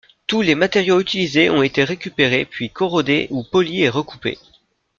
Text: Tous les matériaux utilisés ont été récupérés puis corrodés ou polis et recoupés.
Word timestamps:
Tous 0.25 0.41
les 0.41 0.55
matériaux 0.55 0.99
utilisés 0.99 1.51
ont 1.51 1.61
été 1.61 1.83
récupérés 1.83 2.45
puis 2.45 2.71
corrodés 2.71 3.27
ou 3.29 3.43
polis 3.43 3.83
et 3.83 3.89
recoupés. 3.89 4.39